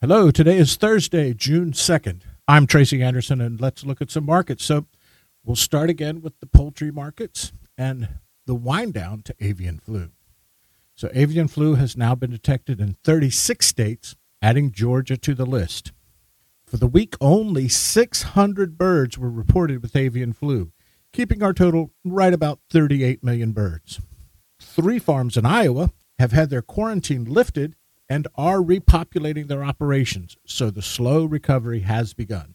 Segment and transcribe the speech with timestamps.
[0.00, 2.20] Hello, today is Thursday, June 2nd.
[2.46, 4.64] I'm Tracy Anderson, and let's look at some markets.
[4.64, 4.86] So
[5.44, 8.08] we'll start again with the poultry markets and
[8.46, 10.12] the wind down to avian flu.
[10.94, 15.90] So, avian flu has now been detected in 36 states, adding Georgia to the list.
[16.64, 20.70] For the week, only 600 birds were reported with avian flu,
[21.12, 24.00] keeping our total right about 38 million birds.
[24.62, 27.74] Three farms in Iowa have had their quarantine lifted
[28.08, 32.54] and are repopulating their operations, so the slow recovery has begun.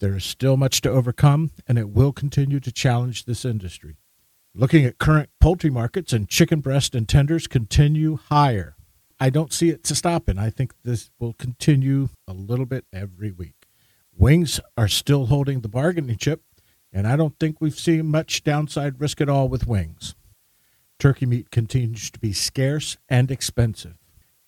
[0.00, 3.96] There is still much to overcome, and it will continue to challenge this industry.
[4.54, 8.76] Looking at current poultry markets and chicken breast and tenders continue higher.
[9.20, 10.38] I don't see it to stopping.
[10.38, 13.66] I think this will continue a little bit every week.
[14.16, 16.42] Wings are still holding the bargaining chip,
[16.92, 20.14] and I don't think we've seen much downside risk at all with wings.
[20.98, 23.94] Turkey meat continues to be scarce and expensive.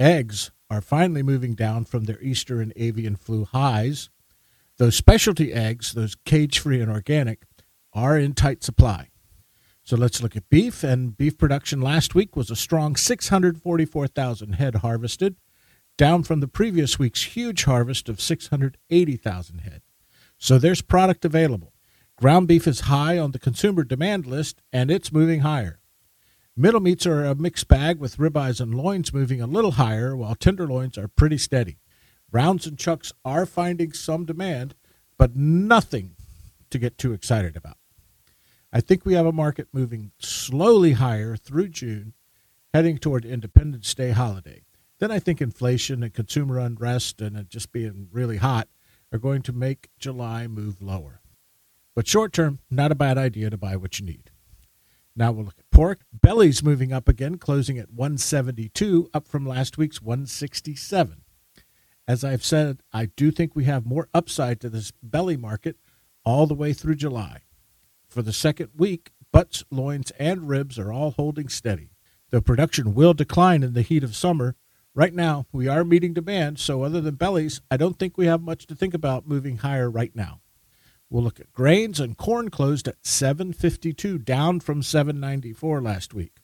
[0.00, 4.08] Eggs are finally moving down from their Easter and avian flu highs.
[4.78, 7.42] Those specialty eggs, those cage free and organic,
[7.92, 9.10] are in tight supply.
[9.82, 10.82] So let's look at beef.
[10.82, 15.36] And beef production last week was a strong 644,000 head harvested,
[15.98, 19.82] down from the previous week's huge harvest of 680,000 head.
[20.38, 21.74] So there's product available.
[22.16, 25.79] Ground beef is high on the consumer demand list, and it's moving higher.
[26.56, 30.34] Middle meats are a mixed bag with ribeyes and loins moving a little higher, while
[30.34, 31.78] tenderloins are pretty steady.
[32.32, 34.74] Rounds and chucks are finding some demand,
[35.16, 36.16] but nothing
[36.70, 37.76] to get too excited about.
[38.72, 42.14] I think we have a market moving slowly higher through June,
[42.74, 44.62] heading toward Independence Day holiday.
[44.98, 48.68] Then I think inflation and consumer unrest and it just being really hot
[49.12, 51.20] are going to make July move lower.
[51.94, 54.30] But short term, not a bad idea to buy what you need.
[55.16, 56.00] Now we'll look at pork.
[56.12, 61.22] Belly's moving up again, closing at 172, up from last week's 167.
[62.06, 65.78] As I've said, I do think we have more upside to this belly market
[66.22, 67.44] all the way through July.
[68.06, 71.92] For the second week, butts, loins, and ribs are all holding steady.
[72.28, 74.56] Though production will decline in the heat of summer,
[74.94, 78.42] right now we are meeting demand, so other than bellies, I don't think we have
[78.42, 80.42] much to think about moving higher right now.
[81.10, 86.36] We'll look at grains and corn closed at 752 down from 794 last week.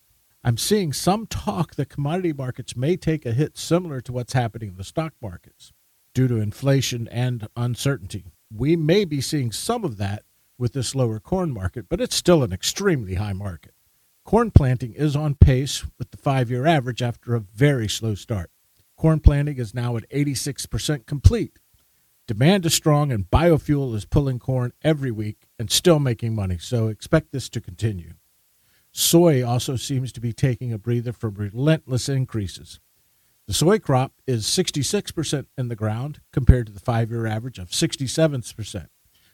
[0.43, 4.69] I'm seeing some talk that commodity markets may take a hit similar to what's happening
[4.69, 5.71] in the stock markets
[6.13, 8.25] due to inflation and uncertainty.
[8.53, 10.23] We may be seeing some of that
[10.57, 13.73] with this lower corn market, but it's still an extremely high market.
[14.25, 18.51] Corn planting is on pace with the five year average after a very slow start.
[18.97, 21.59] Corn planting is now at 86% complete.
[22.27, 26.89] Demand is strong, and biofuel is pulling corn every week and still making money, so
[26.89, 28.15] expect this to continue.
[28.91, 32.81] Soy also seems to be taking a breather from relentless increases.
[33.47, 37.69] The soy crop is 66% in the ground compared to the five year average of
[37.69, 38.87] 67%.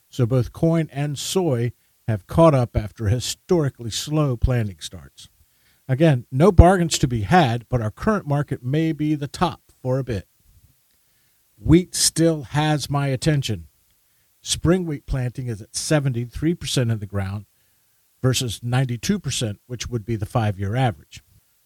[0.09, 1.71] So both corn and soy
[2.07, 5.29] have caught up after historically slow planting starts.
[5.87, 9.97] Again, no bargains to be had, but our current market may be the top for
[9.97, 10.27] a bit.
[11.65, 13.67] Wheat still has my attention.
[14.41, 17.45] Spring wheat planting is at 73% in the ground
[18.21, 21.23] versus 92%, which would be the five year average.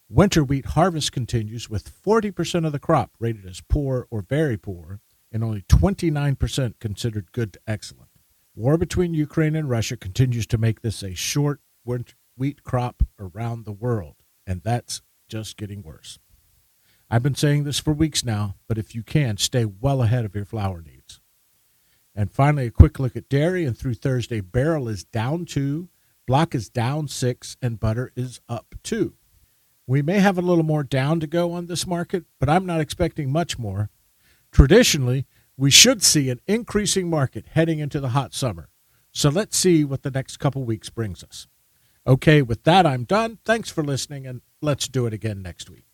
[0.08, 5.00] Winter wheat harvest continues with 40% of the crop rated as poor or very poor
[5.32, 8.12] and only 29% considered good to excellent.
[8.54, 13.72] War between Ukraine and Russia continues to make this a short wheat crop around the
[13.72, 16.20] world, and that's just getting worse.
[17.10, 20.36] I've been saying this for weeks now, but if you can, stay well ahead of
[20.36, 21.22] your flour needs.
[22.14, 23.64] And finally, a quick look at dairy.
[23.64, 25.90] And through Thursday, barrel is down two,
[26.26, 29.14] block is down six, and butter is up two.
[29.86, 32.82] We may have a little more down to go on this market, but I'm not
[32.82, 33.90] expecting much more.
[34.52, 35.26] Traditionally,
[35.56, 38.70] we should see an increasing market heading into the hot summer.
[39.14, 41.48] So let's see what the next couple weeks brings us.
[42.06, 43.40] Okay, with that, I'm done.
[43.46, 45.87] Thanks for listening, and let's do it again next week.